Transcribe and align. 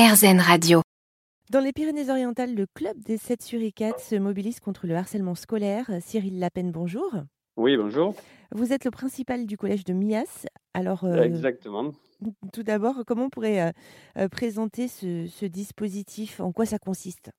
RZN 0.00 0.40
Radio. 0.40 0.80
Dans 1.50 1.60
les 1.60 1.74
Pyrénées-Orientales, 1.74 2.54
le 2.54 2.64
club 2.74 2.96
des 3.02 3.18
7 3.18 3.42
suricates 3.42 4.00
se 4.00 4.14
mobilise 4.14 4.58
contre 4.58 4.86
le 4.86 4.96
harcèlement 4.96 5.34
scolaire. 5.34 5.90
Cyril 6.00 6.38
Lapen, 6.38 6.72
bonjour. 6.72 7.12
Oui, 7.58 7.76
bonjour. 7.76 8.14
Vous 8.50 8.72
êtes 8.72 8.86
le 8.86 8.90
principal 8.90 9.44
du 9.44 9.58
collège 9.58 9.84
de 9.84 9.92
Mias. 9.92 10.46
Alors, 10.72 11.04
euh, 11.04 11.20
Exactement. 11.20 11.92
Tout 12.50 12.62
d'abord, 12.62 13.02
comment 13.06 13.24
on 13.24 13.28
pourrait 13.28 13.60
euh, 13.60 13.72
euh, 14.16 14.28
présenter 14.30 14.88
ce 14.88 15.44
dispositif? 15.44 16.40
En 16.40 16.50
quoi 16.50 16.64
ça 16.64 16.78
consiste? 16.78 17.30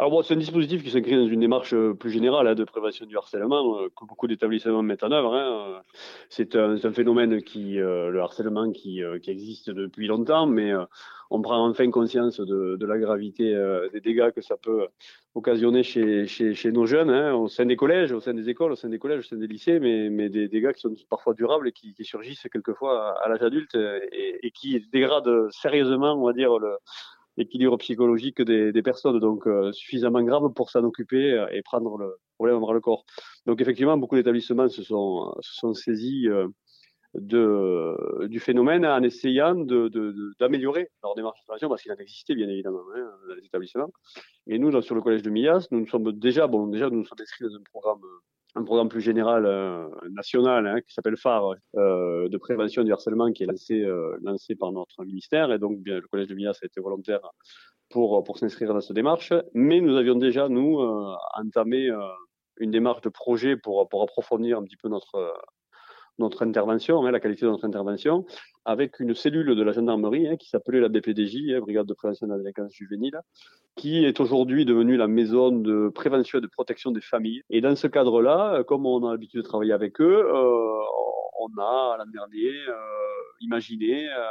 Alors 0.00 0.12
bon, 0.12 0.22
c'est 0.22 0.34
un 0.34 0.36
dispositif 0.36 0.84
qui 0.84 0.90
s'inscrit 0.90 1.16
dans 1.16 1.26
une 1.26 1.40
démarche 1.40 1.74
euh, 1.74 1.92
plus 1.92 2.10
générale 2.10 2.46
hein, 2.46 2.54
de 2.54 2.62
prévention 2.62 3.04
du 3.04 3.16
harcèlement 3.16 3.80
euh, 3.80 3.88
que 3.88 4.04
beaucoup 4.04 4.28
d'établissements 4.28 4.80
mettent 4.80 5.02
en 5.02 5.10
œuvre. 5.10 5.34
Hein. 5.34 5.82
C'est 6.28 6.54
un, 6.54 6.76
un, 6.80 6.92
phénomène 6.92 7.42
qui, 7.42 7.80
euh, 7.80 8.08
le 8.08 8.20
harcèlement 8.20 8.70
qui, 8.70 9.02
qui, 9.20 9.30
existe 9.32 9.70
depuis 9.70 10.06
longtemps, 10.06 10.46
mais 10.46 10.72
on 11.30 11.42
prend 11.42 11.68
enfin 11.68 11.90
conscience 11.90 12.38
de, 12.38 12.76
de 12.76 12.86
la 12.86 12.96
gravité 12.98 13.52
des 13.92 14.00
dégâts 14.00 14.30
que 14.30 14.40
ça 14.40 14.56
peut 14.56 14.86
occasionner 15.34 15.82
chez, 15.82 16.28
chez, 16.28 16.54
chez 16.54 16.70
nos 16.70 16.86
jeunes, 16.86 17.10
hein, 17.10 17.34
au 17.34 17.48
sein 17.48 17.66
des 17.66 17.76
collèges, 17.76 18.12
au 18.12 18.20
sein 18.20 18.34
des 18.34 18.48
écoles, 18.48 18.72
au 18.72 18.76
sein 18.76 18.88
des 18.88 19.00
collèges, 19.00 19.20
au 19.20 19.28
sein 19.28 19.36
des 19.36 19.48
lycées, 19.48 19.80
mais, 19.80 20.10
mais 20.10 20.28
des 20.28 20.46
dégâts 20.46 20.72
qui 20.72 20.80
sont 20.80 20.94
parfois 21.10 21.34
durables 21.34 21.66
et 21.66 21.72
qui, 21.72 21.92
qui 21.92 22.04
surgissent 22.04 22.46
quelquefois 22.52 23.18
à, 23.18 23.24
à 23.24 23.28
l'âge 23.28 23.42
adulte 23.42 23.74
et, 23.74 24.46
et, 24.46 24.50
qui 24.52 24.80
dégradent 24.92 25.50
sérieusement, 25.50 26.14
on 26.14 26.24
va 26.24 26.32
dire, 26.32 26.56
le, 26.58 26.76
l'équilibre 27.38 27.76
psychologique 27.78 28.42
des, 28.42 28.82
personnes, 28.82 29.18
donc 29.20 29.46
euh, 29.46 29.72
suffisamment 29.72 30.22
grave 30.22 30.52
pour 30.54 30.70
s'en 30.70 30.82
occuper 30.84 31.32
euh, 31.32 31.46
et 31.52 31.62
prendre 31.62 31.96
le 31.96 32.18
problème 32.36 32.60
dans 32.60 32.72
le 32.72 32.80
corps. 32.80 33.04
Donc 33.46 33.60
effectivement, 33.60 33.96
beaucoup 33.96 34.16
d'établissements 34.16 34.68
se 34.68 34.82
sont, 34.82 35.34
se 35.40 35.54
sont 35.54 35.72
saisis 35.72 36.28
euh, 36.28 36.48
de, 37.14 38.26
du 38.26 38.40
phénomène 38.40 38.84
en 38.84 39.02
essayant 39.02 39.54
d'améliorer 39.54 40.82
de, 40.82 40.86
de, 40.86 40.90
leur 41.02 41.14
démarche 41.14 41.40
de 41.40 41.44
formation, 41.46 41.68
parce 41.68 41.82
qu'il 41.82 41.92
en 41.92 41.96
existait 41.96 42.34
bien 42.34 42.48
évidemment 42.48 42.82
hein, 42.94 43.08
dans 43.28 43.34
les 43.34 43.46
établissements. 43.46 43.90
Et 44.48 44.58
nous, 44.58 44.70
dans, 44.70 44.82
sur 44.82 44.94
le 44.94 45.00
collège 45.00 45.22
de 45.22 45.30
Millas, 45.30 45.68
nous 45.70 45.80
nous 45.80 45.86
sommes 45.86 46.12
déjà, 46.12 46.46
bon, 46.48 46.66
déjà 46.66 46.90
nous 46.90 46.98
nous 46.98 47.06
sommes 47.06 47.20
inscrits 47.20 47.44
dans 47.44 47.54
un 47.54 47.62
programme 47.70 48.00
un 48.58 48.64
programme 48.64 48.88
plus 48.88 49.00
général 49.00 49.46
euh, 49.46 49.88
national 50.10 50.66
hein, 50.66 50.80
qui 50.80 50.92
s'appelle 50.92 51.16
phare 51.16 51.54
euh, 51.76 52.28
de 52.28 52.36
prévention 52.36 52.82
du 52.82 52.92
harcèlement 52.92 53.32
qui 53.32 53.44
est 53.44 53.46
lancé 53.46 53.80
euh, 53.80 54.16
lancé 54.22 54.54
par 54.54 54.72
notre 54.72 55.04
ministère. 55.04 55.52
Et 55.52 55.58
donc 55.58 55.78
bien 55.78 55.96
le 55.96 56.08
collège 56.08 56.28
de 56.28 56.34
Mias 56.34 56.58
a 56.62 56.66
été 56.66 56.80
volontaire 56.80 57.20
pour 57.88 58.22
pour 58.24 58.38
s'inscrire 58.38 58.74
dans 58.74 58.80
cette 58.80 58.96
démarche. 58.96 59.32
Mais 59.54 59.80
nous 59.80 59.96
avions 59.96 60.16
déjà 60.16 60.48
nous 60.48 60.78
entamé 61.34 61.88
une 62.58 62.70
démarche 62.70 63.00
de 63.02 63.08
projet 63.08 63.56
pour 63.56 63.88
pour 63.88 64.02
approfondir 64.02 64.58
un 64.58 64.64
petit 64.64 64.76
peu 64.76 64.88
notre 64.88 65.32
notre 66.18 66.44
intervention, 66.44 67.04
hein, 67.04 67.10
la 67.10 67.20
qualité 67.20 67.46
de 67.46 67.50
notre 67.50 67.64
intervention, 67.64 68.24
avec 68.64 69.00
une 69.00 69.14
cellule 69.14 69.54
de 69.54 69.62
la 69.62 69.72
gendarmerie 69.72 70.28
hein, 70.28 70.36
qui 70.36 70.48
s'appelait 70.48 70.80
la 70.80 70.88
BPDJ, 70.88 71.54
hein, 71.54 71.60
Brigade 71.60 71.86
de 71.86 71.94
prévention 71.94 72.26
de 72.26 72.32
la 72.32 72.38
délinquance 72.38 72.72
juvénile, 72.72 73.20
qui 73.76 74.04
est 74.04 74.20
aujourd'hui 74.20 74.64
devenue 74.64 74.96
la 74.96 75.06
maison 75.06 75.50
de 75.50 75.88
prévention 75.88 76.38
et 76.38 76.42
de 76.42 76.46
protection 76.48 76.90
des 76.90 77.00
familles. 77.00 77.42
Et 77.50 77.60
dans 77.60 77.76
ce 77.76 77.86
cadre-là, 77.86 78.64
comme 78.64 78.86
on 78.86 79.06
a 79.06 79.12
l'habitude 79.12 79.42
de 79.42 79.46
travailler 79.46 79.72
avec 79.72 80.00
eux, 80.00 80.24
euh, 80.26 80.82
on 81.40 81.60
a 81.60 81.96
l'an 81.98 82.10
dernier 82.12 82.50
euh, 82.68 82.74
imaginé 83.40 84.08
euh, 84.08 84.26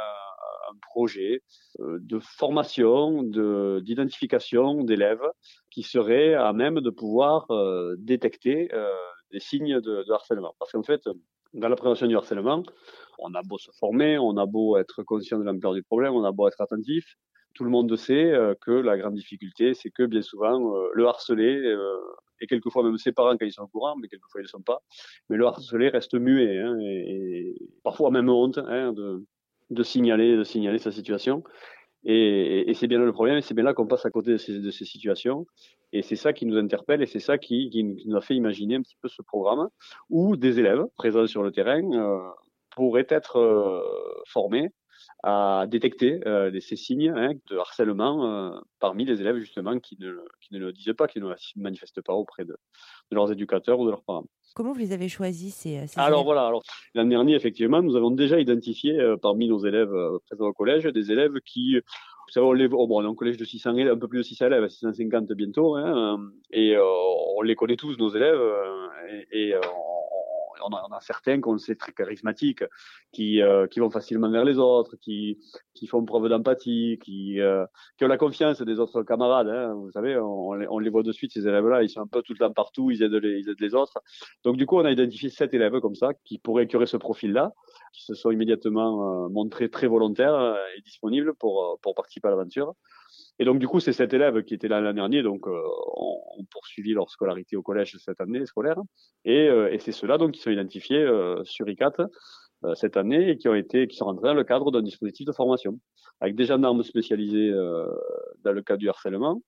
un 0.70 0.76
projet 0.80 1.42
euh, 1.80 1.98
de 2.00 2.18
formation, 2.18 3.22
de, 3.22 3.80
d'identification 3.84 4.84
d'élèves 4.84 5.26
qui 5.70 5.82
seraient 5.82 6.34
à 6.34 6.52
même 6.52 6.80
de 6.80 6.90
pouvoir 6.90 7.50
euh, 7.50 7.96
détecter 7.98 8.72
euh, 8.74 8.88
des 9.32 9.40
signes 9.40 9.80
de, 9.80 10.04
de 10.06 10.12
harcèlement. 10.12 10.54
Parce 10.58 10.72
qu'en 10.72 10.82
fait, 10.82 11.08
dans 11.54 11.68
la 11.68 11.76
prévention 11.76 12.06
du 12.06 12.16
harcèlement, 12.16 12.62
on 13.18 13.34
a 13.34 13.42
beau 13.42 13.58
se 13.58 13.70
former, 13.78 14.18
on 14.18 14.36
a 14.36 14.46
beau 14.46 14.76
être 14.76 15.02
conscient 15.02 15.38
de 15.38 15.44
l'ampleur 15.44 15.74
du 15.74 15.82
problème, 15.82 16.14
on 16.14 16.24
a 16.24 16.32
beau 16.32 16.48
être 16.48 16.60
attentif, 16.60 17.16
tout 17.54 17.64
le 17.64 17.70
monde 17.70 17.94
sait 17.96 18.32
euh, 18.32 18.54
que 18.60 18.70
la 18.70 18.96
grande 18.96 19.14
difficulté, 19.14 19.74
c'est 19.74 19.90
que 19.90 20.04
bien 20.04 20.22
souvent, 20.22 20.76
euh, 20.76 20.88
le 20.94 21.06
harcelé, 21.06 21.56
euh, 21.56 21.96
et 22.40 22.46
quelquefois 22.46 22.84
même 22.84 22.96
ses 22.98 23.12
parents 23.12 23.36
quand 23.36 23.46
ils 23.46 23.52
sont 23.52 23.62
au 23.62 23.68
courant, 23.68 23.96
mais 23.96 24.08
quelquefois 24.08 24.40
ils 24.40 24.44
ne 24.44 24.48
sont 24.48 24.62
pas, 24.62 24.80
mais 25.28 25.36
le 25.36 25.46
harcelé 25.46 25.88
reste 25.88 26.14
muet, 26.14 26.60
hein, 26.60 26.78
et, 26.80 27.56
parfois 27.82 28.10
même 28.10 28.28
honte 28.28 28.58
hein, 28.58 28.92
de, 28.92 29.24
de, 29.70 29.82
signaler, 29.82 30.36
de 30.36 30.44
signaler 30.44 30.78
sa 30.78 30.92
situation. 30.92 31.42
Et, 32.04 32.70
et 32.70 32.74
c'est 32.74 32.86
bien 32.86 33.00
là 33.00 33.06
le 33.06 33.12
problème, 33.12 33.38
et 33.38 33.42
c'est 33.42 33.54
bien 33.54 33.64
là 33.64 33.74
qu'on 33.74 33.88
passe 33.88 34.06
à 34.06 34.10
côté 34.10 34.32
de 34.32 34.36
ces, 34.36 34.60
de 34.60 34.70
ces 34.70 34.84
situations. 34.84 35.46
Et 35.92 36.02
c'est 36.02 36.16
ça 36.16 36.32
qui 36.32 36.46
nous 36.46 36.58
interpelle, 36.58 37.02
et 37.02 37.06
c'est 37.06 37.20
ça 37.20 37.38
qui, 37.38 37.70
qui, 37.70 37.82
nous 37.82 38.16
a 38.16 38.20
fait 38.20 38.34
imaginer 38.34 38.76
un 38.76 38.82
petit 38.82 38.96
peu 39.00 39.08
ce 39.08 39.22
programme, 39.22 39.68
où 40.10 40.36
des 40.36 40.58
élèves 40.58 40.84
présents 40.96 41.26
sur 41.26 41.42
le 41.42 41.50
terrain 41.50 41.82
euh, 41.92 42.18
pourraient 42.76 43.06
être 43.08 43.38
euh, 43.38 43.82
formés 44.26 44.68
à 45.22 45.66
détecter 45.68 46.20
euh, 46.26 46.50
ces 46.60 46.76
signes 46.76 47.10
hein, 47.10 47.32
de 47.50 47.56
harcèlement 47.56 48.60
parmi 48.78 49.04
les 49.04 49.20
élèves 49.20 49.38
justement 49.38 49.78
qui 49.78 49.96
ne, 49.98 50.12
qui 50.40 50.54
ne 50.54 50.58
le 50.58 50.72
disent 50.72 50.92
pas, 50.96 51.08
qui 51.08 51.20
ne 51.20 51.32
manifestent 51.56 52.02
pas 52.02 52.12
auprès 52.12 52.44
de, 52.44 52.56
de 53.10 53.16
leurs 53.16 53.32
éducateurs 53.32 53.80
ou 53.80 53.86
de 53.86 53.90
leurs 53.90 54.02
parents. 54.02 54.26
Comment 54.54 54.72
vous 54.72 54.78
les 54.78 54.92
avez 54.92 55.08
choisis 55.08 55.54
ces, 55.54 55.86
ces 55.86 55.98
Alors 55.98 56.24
voilà, 56.24 56.46
alors 56.46 56.62
l'an 56.94 57.04
dernier 57.04 57.34
effectivement, 57.34 57.80
nous 57.80 57.96
avons 57.96 58.10
déjà 58.10 58.38
identifié 58.38 59.14
parmi 59.22 59.48
nos 59.48 59.64
élèves 59.64 59.92
présents 60.26 60.46
au 60.46 60.52
collège 60.52 60.84
des 60.84 61.10
élèves 61.10 61.40
qui 61.44 61.78
vous 62.36 62.42
on, 62.42 62.52
les, 62.52 62.68
oh, 62.70 62.86
bon, 62.86 63.02
on 63.02 63.04
est 63.04 63.10
un 63.10 63.14
collège 63.14 63.36
de 63.36 63.44
600 63.44 63.76
élèves, 63.76 63.94
un 63.94 63.98
peu 63.98 64.08
plus 64.08 64.18
de 64.18 64.22
600 64.22 64.46
élèves, 64.46 64.68
650 64.68 65.32
bientôt, 65.32 65.76
hein, 65.76 66.18
et 66.50 66.76
euh, 66.76 66.84
on 67.36 67.42
les 67.42 67.54
connaît 67.54 67.76
tous, 67.76 67.96
nos 67.98 68.10
élèves, 68.10 68.40
et, 69.32 69.50
et 69.50 69.54
on 70.64 70.74
a, 70.74 70.86
on 70.88 70.94
a, 70.94 71.00
certains 71.00 71.40
qu'on 71.40 71.58
sait 71.58 71.74
très 71.74 71.92
charismatiques, 71.92 72.64
qui, 73.12 73.42
euh, 73.42 73.66
qui 73.66 73.80
vont 73.80 73.90
facilement 73.90 74.30
vers 74.30 74.44
les 74.44 74.58
autres, 74.58 74.96
qui, 74.96 75.38
qui 75.74 75.86
font 75.86 76.04
preuve 76.04 76.28
d'empathie, 76.28 76.98
qui, 77.02 77.40
euh, 77.40 77.64
qui 77.96 78.04
ont 78.04 78.08
la 78.08 78.18
confiance 78.18 78.60
des 78.62 78.78
autres 78.78 79.02
camarades. 79.02 79.48
Hein. 79.48 79.74
Vous 79.74 79.90
savez, 79.90 80.16
on, 80.18 80.50
on, 80.50 80.78
les 80.78 80.90
voit 80.90 81.02
de 81.02 81.12
suite, 81.12 81.32
ces 81.32 81.46
élèves-là, 81.46 81.82
ils 81.82 81.90
sont 81.90 82.00
un 82.00 82.06
peu 82.06 82.22
tout 82.22 82.32
le 82.32 82.38
temps 82.38 82.52
partout, 82.52 82.90
ils 82.90 83.02
aident, 83.02 83.14
les, 83.14 83.40
ils 83.40 83.48
aident 83.48 83.60
les 83.60 83.74
autres. 83.74 84.00
Donc 84.44 84.56
du 84.56 84.66
coup, 84.66 84.78
on 84.78 84.84
a 84.84 84.90
identifié 84.90 85.30
sept 85.30 85.54
élèves 85.54 85.80
comme 85.80 85.94
ça, 85.94 86.12
qui 86.24 86.38
pourraient 86.38 86.64
écœurer 86.64 86.86
ce 86.86 86.96
profil-là, 86.96 87.52
qui 87.92 88.04
se 88.04 88.14
sont 88.14 88.30
immédiatement 88.30 89.26
euh, 89.26 89.28
montrés 89.28 89.70
très 89.70 89.86
volontaires 89.86 90.56
et 90.76 90.80
disponibles 90.82 91.34
pour, 91.34 91.78
pour 91.82 91.94
participer 91.94 92.28
à 92.28 92.30
l'aventure. 92.30 92.74
Et 93.38 93.44
donc, 93.44 93.58
du 93.58 93.68
coup, 93.68 93.80
c'est 93.80 93.92
cet 93.92 94.12
élève 94.12 94.42
qui 94.42 94.54
était 94.54 94.68
là 94.68 94.80
l'an 94.80 94.92
dernier, 94.92 95.22
donc 95.22 95.46
euh, 95.46 95.62
on, 95.96 96.20
on, 96.38 96.44
poursuivit 96.50 96.92
leur 96.92 97.08
scolarité 97.08 97.56
au 97.56 97.62
collège 97.62 97.96
cette 97.98 98.20
année 98.20 98.44
scolaire. 98.46 98.80
Et, 99.24 99.48
euh, 99.48 99.72
et 99.72 99.78
c'est 99.78 99.92
ceux-là 99.92 100.18
donc 100.18 100.32
qui 100.32 100.40
sont 100.40 100.50
identifiés 100.50 101.02
euh, 101.02 101.42
sur 101.44 101.68
ICAT 101.68 101.94
euh, 102.64 102.74
cette 102.74 102.96
année 102.96 103.30
et 103.30 103.38
qui 103.38 103.48
ont 103.48 103.54
été, 103.54 103.86
qui 103.86 103.96
sont 103.96 104.06
rentrés 104.06 104.28
dans 104.28 104.34
le 104.34 104.42
cadre 104.42 104.72
d'un 104.72 104.82
dispositif 104.82 105.24
de 105.24 105.32
formation, 105.32 105.78
avec 106.20 106.34
des 106.34 106.46
gendarmes 106.46 106.82
spécialisés 106.82 107.50
euh, 107.50 107.86
dans 108.44 108.52
le 108.52 108.62
cas 108.62 108.76
du 108.76 108.88
harcèlement 108.88 109.42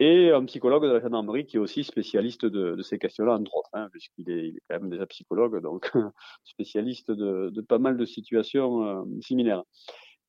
et 0.00 0.30
un 0.30 0.44
psychologue 0.46 0.84
de 0.84 0.90
la 0.90 1.00
gendarmerie 1.00 1.46
qui 1.46 1.56
est 1.56 1.60
aussi 1.60 1.84
spécialiste 1.84 2.44
de, 2.44 2.74
de 2.74 2.82
ces 2.82 2.98
questions-là, 2.98 3.34
entre 3.34 3.54
autres, 3.56 3.70
hein, 3.72 3.88
puisqu'il 3.92 4.28
est, 4.30 4.54
quand 4.68 4.80
même 4.80 4.90
déjà 4.90 5.06
psychologue, 5.06 5.62
donc 5.62 5.92
spécialiste 6.44 7.12
de, 7.12 7.50
de, 7.50 7.60
pas 7.60 7.78
mal 7.78 7.96
de 7.96 8.04
situations 8.04 9.06
similaires. 9.20 9.62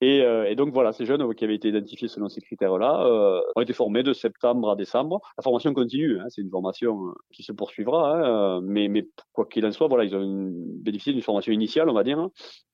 Et, 0.03 0.22
euh, 0.22 0.50
et, 0.50 0.56
donc 0.56 0.73
voilà, 0.73 0.91
ces 0.91 1.06
jeunes 1.06 1.34
qui 1.34 1.46
avaient 1.46 1.56
été 1.56 1.69
identifiés 1.69 2.09
selon 2.09 2.28
ces 2.28 2.41
critères-là 2.41 3.06
euh, 3.06 3.40
ont 3.56 3.62
été 3.62 3.72
formés 3.72 4.03
de 4.03 4.12
septembre 4.12 4.69
à 4.69 4.75
décembre. 4.75 5.22
La 5.38 5.44
formation 5.44 5.73
continue, 5.73 6.19
hein, 6.19 6.25
c'est 6.28 6.41
une 6.41 6.50
formation 6.50 7.07
euh, 7.07 7.13
qui 7.31 7.41
se 7.41 7.53
poursuivra, 7.53 8.18
hein, 8.18 8.57
euh, 8.57 8.62
mais, 8.62 9.07
quoi 9.31 9.46
qu'il 9.46 9.66
en 9.66 9.72
soit, 9.72 9.88
voilà, 9.88 10.03
ils 10.03 10.13
ont 10.13 10.52
bénéficié 10.53 11.13
d'une 11.13 11.22
formation 11.22 11.53
initiale, 11.53 11.90
on 11.90 11.94
va 11.94 12.03
dire, 12.03 12.28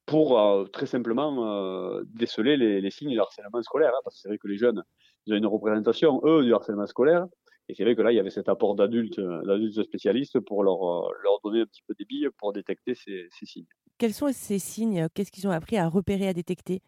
pour 0.10 0.40
euh, 0.40 0.66
très 0.66 0.88
simplement 0.88 1.46
euh, 1.46 2.02
déceler 2.08 2.58
les, 2.58 2.90
signes 2.90 3.12
du 3.12 3.20
harcèlement 3.20 3.62
scolaire, 3.62 3.92
parce 4.04 4.16
que 4.16 4.22
c'est 4.22 4.28
vrai 4.28 4.40
que 4.40 4.48
les 4.48 4.58
jeunes, 4.58 4.84
ils 5.26 5.34
ont 5.34 5.38
une 5.38 5.46
représentation, 5.46 6.22
eux, 6.24 6.44
du 6.44 6.54
harcèlement 6.54 6.88
scolaire, 6.88 7.28
et 7.68 7.76
c'est 7.76 7.84
vrai 7.84 7.96
que 7.96 8.02
là, 8.02 8.12
il 8.12 8.16
y 8.16 8.20
avait 8.20 8.32
cet 8.32 8.50
apport 8.50 8.76
d'adultes, 8.76 9.20
d'adultes 9.20 9.84
spécialistes 9.84 10.40
pour 10.40 10.64
leur, 10.64 10.80
leur 11.24 11.40
donner 11.44 11.62
un 11.62 11.66
petit 11.66 11.84
peu 11.88 11.94
des 11.98 12.06
billes 12.06 12.28
pour 12.38 12.52
détecter 12.52 12.96
ces, 12.96 13.28
ces 13.32 13.46
signes. 13.46 13.68
Quels 14.00 14.14
sont 14.14 14.32
ces 14.32 14.60
signes? 14.60 15.08
Qu'est-ce 15.14 15.32
qu'ils 15.32 15.48
ont 15.48 15.52
appris 15.52 15.78
à 15.78 15.88
repérer, 15.88 16.28
à 16.30 16.34
détecter? 16.34 16.82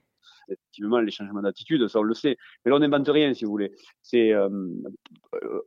Effectivement 0.51 0.99
les 0.99 1.11
changements 1.11 1.41
d'attitude, 1.41 1.87
ça 1.87 1.99
on 1.99 2.03
le 2.03 2.13
sait. 2.13 2.37
Mais 2.63 2.71
là 2.71 2.77
on 2.77 2.79
n'invente 2.79 3.07
rien 3.07 3.33
si 3.33 3.45
vous 3.45 3.51
voulez. 3.51 3.71
C'est 4.01 4.33
euh, 4.33 4.49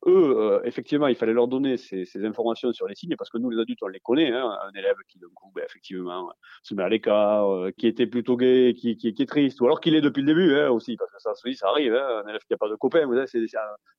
eux, 0.06 0.36
euh, 0.36 0.60
effectivement, 0.64 1.06
il 1.06 1.16
fallait 1.16 1.32
leur 1.32 1.48
donner 1.48 1.76
ces, 1.76 2.06
informations 2.24 2.72
sur 2.72 2.86
les 2.86 2.94
signes 2.94 3.16
parce 3.16 3.30
que 3.30 3.38
nous 3.38 3.50
les 3.50 3.60
adultes 3.60 3.82
on 3.82 3.88
les 3.88 4.00
connaît. 4.00 4.32
Hein, 4.32 4.56
un 4.62 4.78
élève 4.78 4.96
qui 5.08 5.18
d'un 5.18 5.28
coup, 5.34 5.50
ben, 5.54 5.64
effectivement, 5.64 6.32
se 6.62 6.74
met 6.74 6.82
à 6.82 6.88
l'écart, 6.88 7.50
euh, 7.50 7.70
qui 7.76 7.86
était 7.86 8.06
plutôt 8.06 8.36
gay, 8.36 8.74
qui, 8.76 8.96
qui, 8.96 9.08
est 9.08 9.28
triste, 9.28 9.60
ou 9.60 9.66
alors 9.66 9.80
qu'il 9.80 9.94
est 9.94 10.00
depuis 10.00 10.20
le 10.20 10.26
début 10.26 10.54
hein, 10.54 10.70
aussi, 10.70 10.96
parce 10.96 11.10
que 11.10 11.20
ça, 11.20 11.32
ça 11.34 11.68
arrive. 11.68 11.94
Hein, 11.94 12.22
un 12.24 12.28
élève 12.28 12.40
qui 12.40 12.52
n'a 12.52 12.58
pas 12.58 12.68
de 12.68 12.76
copain, 12.76 13.06
vous 13.06 13.14
savez, 13.14 13.26
c'est, 13.26 13.46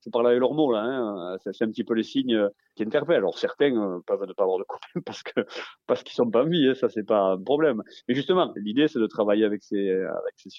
je 0.06 0.10
parle 0.12 0.28
avec 0.28 0.40
leurs 0.40 0.54
mots 0.54 0.72
là. 0.72 1.38
C'est, 1.44 1.64
un 1.64 1.70
petit 1.70 1.84
peu 1.84 1.94
les 1.94 2.04
signes 2.04 2.50
qui 2.76 2.84
interpellent. 2.84 3.18
Alors 3.18 3.38
certains 3.38 3.76
euh, 3.76 4.00
peuvent 4.06 4.24
ne 4.26 4.34
pas 4.34 4.44
avoir 4.44 4.60
de 4.60 4.64
copain 4.64 4.88
parce 5.06 5.24
que 5.24 5.46
parce 5.88 6.04
qu'ils 6.04 6.14
sont 6.14 6.30
pas 6.30 6.44
en 6.44 6.48
vie, 6.48 6.76
ça 6.76 6.90
c'est 6.90 7.04
pas 7.06 7.32
un 7.32 7.42
problème. 7.42 7.82
Mais 8.08 8.16
justement, 8.16 8.54
l'idée 8.56 8.88
c'est 8.88 9.00
de 9.00 9.08
travailler 9.08 9.46
avec 9.46 9.64
ces 9.64 9.90
avec 9.90 10.34
ces 10.36 10.50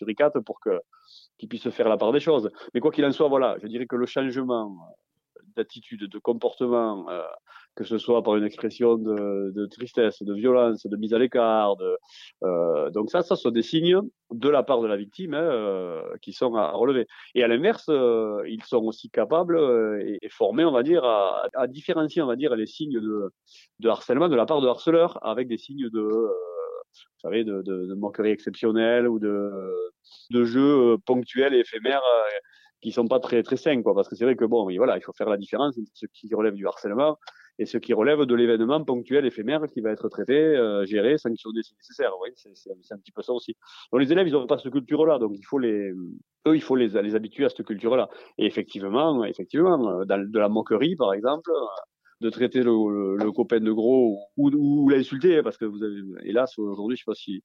pour 0.45 0.61
que 0.61 0.81
qu'ils 1.39 1.49
puissent 1.49 1.69
faire 1.71 1.89
la 1.89 1.97
part 1.97 2.13
des 2.13 2.21
choses. 2.21 2.51
Mais 2.73 2.81
quoi 2.81 2.91
qu'il 2.91 3.05
en 3.05 3.13
soit, 3.13 3.29
voilà, 3.29 3.57
je 3.63 3.67
dirais 3.67 3.87
que 3.87 3.97
le 3.97 4.07
changement 4.07 4.77
d'attitude, 5.57 6.09
de 6.09 6.19
comportement, 6.19 7.09
euh, 7.09 7.23
que 7.75 7.85
ce 7.85 7.99
soit 7.99 8.23
par 8.23 8.37
une 8.37 8.45
expression 8.45 8.97
de, 8.97 9.67
tristesse, 9.67 10.23
de 10.23 10.35
violence, 10.35 10.87
de 10.87 10.97
mise 10.97 11.15
à 11.15 11.19
l'écart. 11.19 11.77
Euh, 12.43 12.91
donc 12.91 13.11
ça, 13.11 13.23
ça 13.23 13.37
sont 13.37 13.51
des 13.51 13.63
signes 13.63 14.01
de 14.33 14.49
la 14.49 14.63
part 14.63 14.81
de 14.81 14.87
la 14.87 14.97
victime 14.97 15.35
hein, 15.35 15.43
euh, 15.43 16.03
qui 16.23 16.33
sont 16.33 16.55
à, 16.55 16.71
relever. 16.71 17.07
Et 17.35 17.43
à 17.43 17.49
l'inverse, 17.49 17.87
euh, 17.89 18.43
ils 18.49 18.63
sont 18.65 18.83
aussi 18.85 19.11
capables 19.11 19.57
euh, 19.57 20.17
et, 20.23 20.29
formés, 20.29 20.65
on 20.65 20.73
va 20.73 20.83
dire, 20.83 21.05
à, 21.05 21.67
différencier, 21.67 22.23
on 22.23 22.27
va 22.27 22.37
dire, 22.37 22.55
les 22.57 22.67
signes 22.67 23.01
de, 23.01 23.31
de 23.81 23.89
harcèlement 23.89 24.29
de 24.29 24.37
la 24.37 24.47
part 24.47 24.61
de 24.61 24.69
harceleurs 24.69 25.19
avec 25.25 25.49
des 25.49 25.59
signes 25.59 25.89
de 25.91 26.09
savez, 27.27 27.45
de, 27.45 27.63
de, 27.63 27.87
de 27.87 27.95
moquerie 27.95 28.31
exceptionnelle 28.31 29.09
ou 29.09 29.19
de, 29.19 30.45
jeux 30.45 30.97
ponctuels 31.07 31.55
et 31.55 31.61
éphémères 31.61 32.03
qui 32.81 32.93
sont 32.93 33.09
pas 33.09 33.21
très 33.21 33.43
très 33.43 33.57
sains 33.57 33.83
quoi. 33.83 33.95
Parce 33.95 34.09
que 34.09 34.17
c'est 34.17 34.25
vrai 34.25 34.37
que 34.37 34.45
bon 34.45 34.65
voilà 34.77 34.97
il 34.97 35.03
faut 35.03 35.13
faire 35.13 35.29
la 35.29 35.37
différence 35.37 35.79
entre 35.79 35.91
ce 35.95 36.07
qui 36.07 36.33
relève 36.35 36.55
du 36.55 36.67
harcèlement 36.67 37.19
et 37.59 37.67
ce 37.67 37.79
qui 37.79 37.95
relève 37.95 38.23
de 38.23 38.35
l'événement 38.35 38.85
ponctuel 38.85 39.25
éphémère 39.25 39.63
qui 39.73 39.81
va 39.81 39.91
être 39.91 40.09
traité 40.09 40.35
euh, 40.35 40.85
géré 40.85 41.17
sanctionné 41.17 41.63
si 41.63 41.75
nécessaire. 41.75 42.13
Oui, 42.21 42.29
c'est 42.35 42.93
un 42.93 42.99
petit 42.99 43.13
peu 43.13 43.23
ça 43.23 43.33
aussi. 43.33 43.57
Donc 43.91 44.03
les 44.03 44.13
élèves 44.13 44.29
ils 44.29 44.33
n'ont 44.33 44.47
pas 44.47 44.59
cette 44.59 44.73
culture 44.73 45.07
là 45.07 45.19
donc 45.19 45.33
il 45.35 45.45
faut 45.45 45.59
les 45.59 45.93
eux 46.47 46.55
il 46.55 46.63
faut 46.63 46.77
les, 46.77 46.89
les 46.89 47.15
habituer 47.15 47.45
à 47.47 47.49
cette 47.49 47.65
culture 47.65 47.97
là 47.97 48.09
et 48.39 48.47
effectivement 48.47 49.25
effectivement 49.25 50.05
de 50.05 50.39
la 50.39 50.49
moquerie 50.49 50.97
par 50.97 51.13
exemple 51.15 51.51
de 52.21 52.31
traiter 52.31 52.63
le, 52.63 53.17
le, 53.17 53.33
copain 53.33 53.61
de 53.61 53.73
gros 53.73 54.19
ou, 54.37 54.51
ou 54.51 54.89
l'insulter 54.89 55.43
parce 55.43 55.57
que 55.59 55.65
vous 55.65 55.83
avez 55.83 56.01
hélas 56.23 56.59
aujourd'hui 56.59 56.97
je 56.97 57.03
sais 57.03 57.11
pas 57.11 57.15
si 57.15 57.43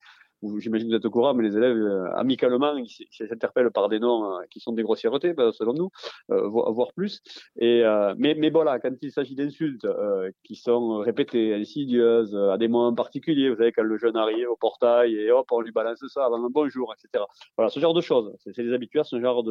j'imagine 0.59 0.88
que 0.88 0.93
vous 0.93 0.97
êtes 0.97 1.05
au 1.05 1.11
courant, 1.11 1.33
mais 1.33 1.43
les 1.43 1.57
élèves, 1.57 1.77
euh, 1.77 2.11
amicalement, 2.15 2.75
ils 2.75 2.89
s'interpellent 3.11 3.71
par 3.71 3.89
des 3.89 3.99
noms 3.99 4.25
euh, 4.25 4.41
qui 4.49 4.59
sont 4.59 4.73
des 4.73 4.83
grossièretés, 4.83 5.33
ben, 5.33 5.51
selon 5.51 5.73
nous, 5.73 5.89
euh, 6.31 6.47
voire 6.47 6.93
plus. 6.93 7.21
Et, 7.57 7.83
mais, 8.17 8.35
mais 8.35 8.49
voilà, 8.49 8.79
quand 8.79 8.91
il 9.01 9.11
s'agit 9.11 9.35
d'insultes 9.35 9.88
qui 10.43 10.55
sont 10.55 10.99
répétées, 10.99 11.53
insidieuses, 11.53 12.35
à 12.35 12.57
des 12.57 12.67
moments 12.67 12.93
particuliers, 12.93 13.49
vous 13.49 13.57
savez, 13.57 13.71
quand 13.71 13.83
le 13.83 13.97
jeune 13.97 14.17
arrive 14.17 14.49
au 14.49 14.55
portail 14.55 15.15
et 15.15 15.31
hop, 15.31 15.47
on 15.51 15.61
lui 15.61 15.71
balance 15.71 16.03
ça 16.07 16.25
avant 16.25 16.43
un 16.43 16.49
bonjour, 16.49 16.93
etc. 16.93 17.23
Voilà, 17.57 17.69
ce 17.69 17.79
genre 17.79 17.93
de 17.93 18.01
choses. 18.01 18.33
C'est 18.39 18.57
les 18.57 18.73
habitués 18.73 18.99
à 18.99 19.03
ce 19.03 19.19
genre 19.19 19.43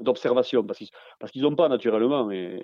d'observation, 0.00 0.64
parce 0.64 0.78
qu'ils 0.78 0.88
parce 1.18 1.32
qu'ils 1.32 1.42
n'ont 1.42 1.54
pas 1.54 1.68
naturellement, 1.68 2.30
et 2.30 2.58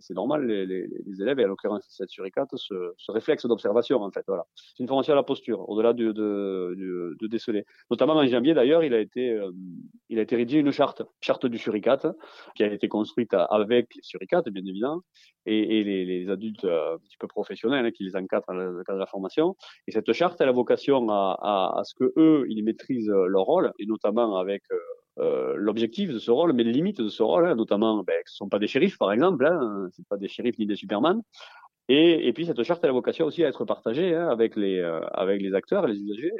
c'est 0.00 0.14
normal, 0.14 0.46
les, 0.46 0.88
élèves, 1.20 1.40
et 1.40 1.44
à 1.44 1.46
l'occurrence 1.46 1.84
cette 1.88 2.10
suricate, 2.10 2.48
ce, 2.54 2.92
ce 2.96 3.12
réflexe 3.12 3.46
d'observation, 3.46 4.02
en 4.02 4.10
fait. 4.10 4.24
Voilà. 4.26 4.46
C'est 4.56 4.82
une 4.82 4.88
formation 4.88 5.12
à 5.12 5.16
la 5.16 5.22
posture, 5.22 5.68
au-delà 5.68 5.92
de, 5.92 6.12
de 6.12 6.77
de, 6.78 7.16
de 7.20 7.26
déceler. 7.26 7.64
Notamment 7.90 8.14
en 8.14 8.26
janvier 8.26 8.54
d'ailleurs, 8.54 8.84
il 8.84 8.94
a 8.94 9.00
été 9.00 9.32
euh, 9.32 9.50
il 10.08 10.18
a 10.18 10.22
été 10.22 10.36
rédigé 10.36 10.60
une 10.60 10.70
charte, 10.70 11.02
charte 11.20 11.46
du 11.46 11.58
suricate, 11.58 12.06
qui 12.54 12.62
a 12.62 12.72
été 12.72 12.88
construite 12.88 13.34
avec 13.34 13.94
les 13.94 14.02
suricates 14.02 14.48
bien 14.48 14.64
évidemment, 14.64 15.02
et, 15.46 15.84
les, 15.84 16.30
adultes 16.30 16.64
euh, 16.64 16.94
un 16.94 16.98
petit 16.98 17.16
peu 17.18 17.26
professionnels 17.26 17.86
hein, 17.86 17.90
qui 17.90 18.04
les 18.04 18.16
encadrent 18.16 18.46
dans 18.48 18.54
le 18.54 18.84
cadre 18.84 18.98
de 18.98 19.00
la 19.00 19.06
formation. 19.06 19.56
Et 19.86 19.92
cette 19.92 20.12
charte, 20.12 20.40
elle 20.40 20.48
a 20.48 20.52
vocation 20.52 21.06
à, 21.10 21.82
ce 21.84 21.94
que 21.94 22.12
eux, 22.16 22.46
ils 22.48 22.62
maîtrisent 22.62 23.08
leur 23.08 23.42
rôle, 23.42 23.72
et 23.78 23.86
notamment 23.86 24.36
avec 24.36 24.62
euh, 25.18 25.54
l'objectif 25.56 26.12
de 26.12 26.18
ce 26.18 26.30
rôle, 26.30 26.52
mais 26.52 26.62
les 26.62 26.72
limites 26.72 27.00
de 27.00 27.08
ce 27.08 27.24
rôle, 27.24 27.46
hein, 27.46 27.56
notamment 27.56 28.04
ben, 28.04 28.14
ce 28.26 28.34
ne 28.34 28.36
sont 28.36 28.48
pas 28.48 28.60
des 28.60 28.68
shérifs 28.68 28.98
par 28.98 29.12
exemple, 29.12 29.44
hein, 29.46 29.88
c'est 29.92 30.06
pas 30.06 30.16
des 30.16 30.28
shérifs 30.28 30.56
ni 30.58 30.66
des 30.66 30.76
Superman, 30.76 31.22
et, 31.88 32.28
et, 32.28 32.32
puis 32.32 32.46
cette 32.46 32.62
charte 32.62 32.84
a 32.84 32.86
la 32.86 32.92
vocation 32.92 33.26
aussi 33.26 33.42
à 33.42 33.48
être 33.48 33.64
partagée 33.64 34.14
hein, 34.14 34.28
avec 34.28 34.54
les 34.54 34.80
avec 35.12 35.42
les 35.42 35.54
acteurs 35.54 35.88
et 35.88 35.92
les 35.92 35.98
usagers 35.98 36.30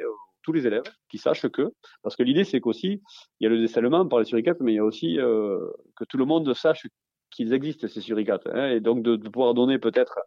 tous 0.43 0.53
les 0.53 0.67
élèves 0.67 0.83
qui 1.09 1.17
sachent 1.17 1.47
que, 1.47 1.71
parce 2.03 2.15
que 2.15 2.23
l'idée 2.23 2.43
c'est 2.43 2.59
qu'aussi, 2.59 3.01
il 3.39 3.43
y 3.43 3.47
a 3.47 3.49
le 3.49 3.59
décèlement 3.59 4.07
par 4.07 4.19
les 4.19 4.25
suricates, 4.25 4.59
mais 4.61 4.73
il 4.73 4.75
y 4.75 4.79
a 4.79 4.85
aussi 4.85 5.19
euh, 5.19 5.59
que 5.95 6.05
tout 6.05 6.17
le 6.17 6.25
monde 6.25 6.53
sache 6.53 6.87
qu'ils 7.31 7.53
existent 7.53 7.87
ces 7.87 8.01
suricates, 8.01 8.47
hein, 8.47 8.69
et 8.69 8.79
donc 8.79 9.03
de, 9.03 9.15
pouvoir 9.29 9.53
donner 9.53 9.77
peut-être 9.77 10.19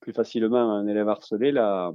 plus 0.00 0.12
facilement 0.12 0.72
à 0.72 0.74
un 0.74 0.86
élève 0.86 1.08
harcelé 1.08 1.52
la, 1.52 1.92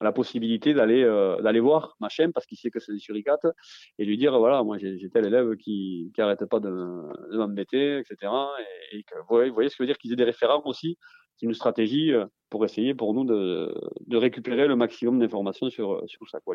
la 0.00 0.12
possibilité 0.12 0.74
d'aller 0.74 1.02
euh, 1.02 1.40
d'aller 1.40 1.60
voir 1.60 1.96
machin 2.00 2.30
parce 2.32 2.46
qu'il 2.46 2.58
sait 2.58 2.70
que 2.70 2.78
c'est 2.78 2.92
des 2.92 2.98
suricates 2.98 3.46
et 3.98 4.04
lui 4.04 4.16
dire 4.18 4.38
voilà 4.38 4.62
moi 4.62 4.76
j'ai 4.78 5.08
tel 5.10 5.26
élève 5.26 5.56
qui 5.56 6.12
qui 6.14 6.20
pas 6.20 6.60
de, 6.60 7.30
de 7.32 7.38
m'embêter 7.38 7.98
etc 7.98 8.16
et, 8.92 9.02
que 9.04 9.18
vous 9.18 9.26
voyez, 9.28 9.50
voyez 9.50 9.68
ce 9.68 9.76
que 9.76 9.82
veut 9.82 9.86
dire 9.86 9.98
qu'ils 9.98 10.12
aient 10.12 10.16
des 10.16 10.24
référents 10.24 10.62
aussi 10.64 10.98
c'est 11.36 11.46
une 11.46 11.54
stratégie 11.54 12.12
euh, 12.12 12.26
pour 12.54 12.64
essayer 12.64 12.94
pour 12.94 13.14
nous 13.14 13.24
de, 13.24 14.16
récupérer 14.16 14.68
le 14.68 14.76
maximum 14.76 15.18
d'informations 15.18 15.70
sur, 15.70 16.04
sur 16.06 16.28
ça. 16.28 16.38
Quoi, 16.44 16.54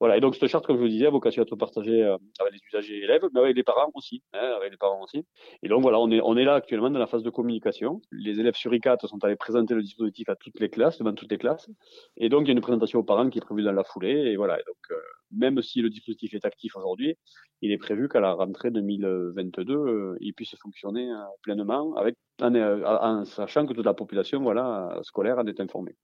voilà. 0.00 0.16
Et 0.16 0.20
donc, 0.20 0.34
cette 0.34 0.48
charte, 0.48 0.66
comme 0.66 0.76
je 0.76 0.80
vous 0.80 0.88
disais, 0.88 1.06
a 1.06 1.10
vocation 1.10 1.42
à 1.42 1.44
être 1.44 1.56
partagée 1.56 2.02
euh, 2.02 2.16
avec 2.40 2.54
les 2.54 2.60
usagers 2.68 2.98
et 3.00 3.04
élèves, 3.04 3.28
mais 3.34 3.40
avec 3.40 3.54
les 3.54 3.62
parents 3.62 3.90
aussi, 3.92 4.22
hein, 4.32 4.54
avec 4.56 4.70
les 4.70 4.78
parents 4.78 5.02
aussi. 5.02 5.26
Et 5.62 5.68
donc, 5.68 5.82
voilà, 5.82 6.00
on 6.00 6.10
est, 6.10 6.22
on 6.22 6.38
est 6.38 6.44
là 6.44 6.54
actuellement 6.54 6.88
dans 6.88 6.98
la 6.98 7.06
phase 7.06 7.22
de 7.22 7.28
communication. 7.28 8.00
Les 8.12 8.40
élèves 8.40 8.54
sur 8.54 8.72
ICAT 8.72 8.96
sont 9.04 9.22
allés 9.24 9.36
présenter 9.36 9.74
le 9.74 9.82
dispositif 9.82 10.30
à 10.30 10.36
toutes 10.36 10.58
les 10.58 10.70
classes, 10.70 10.98
devant 10.98 11.12
toutes 11.12 11.30
les 11.30 11.38
classes. 11.38 11.68
Et 12.16 12.30
donc, 12.30 12.42
il 12.42 12.48
y 12.48 12.50
a 12.50 12.54
une 12.54 12.62
présentation 12.62 13.00
aux 13.00 13.04
parents 13.04 13.28
qui 13.28 13.38
est 13.38 13.42
prévue 13.42 13.62
dans 13.62 13.72
la 13.72 13.84
foulée. 13.84 14.32
Et 14.32 14.36
voilà. 14.36 14.58
Et 14.58 14.64
donc, 14.66 14.76
euh, 14.90 14.96
même 15.32 15.60
si 15.60 15.82
le 15.82 15.90
dispositif 15.90 16.32
est 16.32 16.46
actif 16.46 16.76
aujourd'hui, 16.76 17.16
il 17.60 17.72
est 17.72 17.78
prévu 17.78 18.08
qu'à 18.08 18.20
la 18.20 18.32
rentrée 18.32 18.70
2022, 18.70 19.74
euh, 19.74 20.16
il 20.20 20.34
puisse 20.34 20.54
fonctionner 20.56 21.10
pleinement, 21.42 21.94
avec, 21.96 22.16
en, 22.42 23.24
sachant 23.24 23.66
que 23.66 23.72
toute 23.72 23.84
la 23.84 23.94
population 23.94 24.42
voilà, 24.42 24.93
scolaire 25.02 25.38
en 25.38 25.46
est 25.46 25.60
informée. 25.60 25.96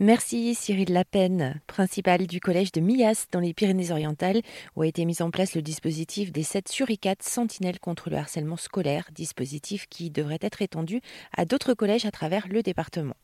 Merci 0.00 0.54
Cyril 0.54 0.92
Lapen, 0.92 1.60
principal 1.66 2.26
du 2.26 2.40
collège 2.40 2.72
de 2.72 2.80
Millas 2.80 3.26
dans 3.30 3.40
les 3.40 3.52
Pyrénées-Orientales, 3.52 4.40
où 4.74 4.82
a 4.82 4.86
été 4.86 5.04
mis 5.04 5.20
en 5.20 5.30
place 5.30 5.54
le 5.54 5.60
dispositif 5.60 6.32
des 6.32 6.42
7 6.42 6.68
suricates 6.68 7.22
sentinelles 7.22 7.78
contre 7.78 8.08
le 8.08 8.16
harcèlement 8.16 8.56
scolaire, 8.56 9.10
dispositif 9.12 9.86
qui 9.88 10.10
devrait 10.10 10.38
être 10.40 10.62
étendu 10.62 11.02
à 11.36 11.44
d'autres 11.44 11.74
collèges 11.74 12.06
à 12.06 12.10
travers 12.10 12.48
le 12.48 12.62
département. 12.62 13.14